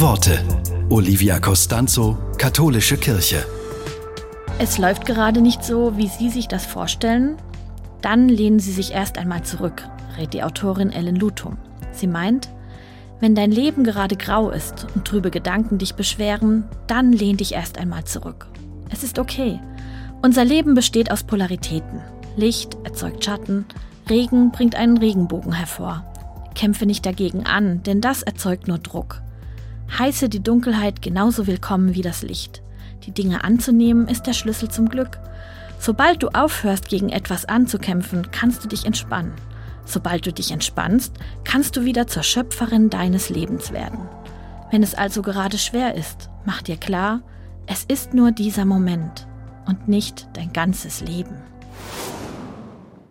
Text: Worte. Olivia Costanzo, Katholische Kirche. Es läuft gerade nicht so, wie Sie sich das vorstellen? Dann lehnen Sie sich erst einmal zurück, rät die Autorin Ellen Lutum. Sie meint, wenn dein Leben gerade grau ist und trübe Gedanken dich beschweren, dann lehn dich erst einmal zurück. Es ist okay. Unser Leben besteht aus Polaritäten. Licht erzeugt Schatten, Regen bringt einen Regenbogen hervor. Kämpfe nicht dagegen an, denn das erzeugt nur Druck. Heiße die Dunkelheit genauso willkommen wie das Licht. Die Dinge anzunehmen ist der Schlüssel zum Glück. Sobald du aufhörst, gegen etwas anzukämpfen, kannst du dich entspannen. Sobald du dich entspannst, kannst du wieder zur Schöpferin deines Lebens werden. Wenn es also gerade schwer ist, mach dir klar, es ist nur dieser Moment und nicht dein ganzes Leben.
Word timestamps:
Worte. 0.00 0.38
Olivia 0.90 1.40
Costanzo, 1.40 2.18
Katholische 2.36 2.98
Kirche. 2.98 3.46
Es 4.58 4.76
läuft 4.76 5.06
gerade 5.06 5.40
nicht 5.40 5.64
so, 5.64 5.96
wie 5.96 6.08
Sie 6.08 6.28
sich 6.28 6.48
das 6.48 6.66
vorstellen? 6.66 7.36
Dann 8.02 8.28
lehnen 8.28 8.58
Sie 8.58 8.72
sich 8.72 8.92
erst 8.92 9.16
einmal 9.16 9.42
zurück, 9.44 9.88
rät 10.18 10.34
die 10.34 10.42
Autorin 10.42 10.92
Ellen 10.92 11.16
Lutum. 11.16 11.56
Sie 11.92 12.06
meint, 12.06 12.50
wenn 13.20 13.34
dein 13.34 13.50
Leben 13.50 13.84
gerade 13.84 14.16
grau 14.16 14.50
ist 14.50 14.86
und 14.94 15.06
trübe 15.06 15.30
Gedanken 15.30 15.78
dich 15.78 15.94
beschweren, 15.94 16.64
dann 16.86 17.10
lehn 17.12 17.38
dich 17.38 17.54
erst 17.54 17.78
einmal 17.78 18.04
zurück. 18.04 18.48
Es 18.90 19.02
ist 19.02 19.18
okay. 19.18 19.60
Unser 20.20 20.44
Leben 20.44 20.74
besteht 20.74 21.10
aus 21.10 21.22
Polaritäten. 21.22 22.02
Licht 22.36 22.76
erzeugt 22.84 23.24
Schatten, 23.24 23.64
Regen 24.10 24.50
bringt 24.50 24.74
einen 24.74 24.98
Regenbogen 24.98 25.54
hervor. 25.54 26.04
Kämpfe 26.54 26.84
nicht 26.84 27.06
dagegen 27.06 27.46
an, 27.46 27.82
denn 27.82 28.02
das 28.02 28.22
erzeugt 28.22 28.68
nur 28.68 28.78
Druck. 28.78 29.22
Heiße 29.90 30.28
die 30.28 30.42
Dunkelheit 30.42 31.00
genauso 31.00 31.46
willkommen 31.46 31.94
wie 31.94 32.02
das 32.02 32.22
Licht. 32.22 32.62
Die 33.04 33.12
Dinge 33.12 33.44
anzunehmen 33.44 34.08
ist 34.08 34.26
der 34.26 34.32
Schlüssel 34.34 34.68
zum 34.68 34.88
Glück. 34.88 35.18
Sobald 35.78 36.22
du 36.22 36.28
aufhörst, 36.28 36.88
gegen 36.88 37.08
etwas 37.08 37.44
anzukämpfen, 37.46 38.30
kannst 38.30 38.64
du 38.64 38.68
dich 38.68 38.84
entspannen. 38.84 39.32
Sobald 39.84 40.26
du 40.26 40.32
dich 40.32 40.50
entspannst, 40.50 41.14
kannst 41.44 41.76
du 41.76 41.84
wieder 41.84 42.06
zur 42.08 42.24
Schöpferin 42.24 42.90
deines 42.90 43.30
Lebens 43.30 43.72
werden. 43.72 44.00
Wenn 44.70 44.82
es 44.82 44.94
also 44.94 45.22
gerade 45.22 45.58
schwer 45.58 45.94
ist, 45.94 46.28
mach 46.44 46.60
dir 46.60 46.76
klar, 46.76 47.20
es 47.66 47.84
ist 47.84 48.12
nur 48.12 48.32
dieser 48.32 48.64
Moment 48.64 49.26
und 49.66 49.88
nicht 49.88 50.28
dein 50.34 50.52
ganzes 50.52 51.00
Leben. 51.00 51.36